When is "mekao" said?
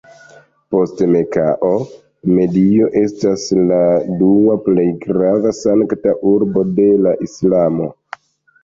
1.15-1.69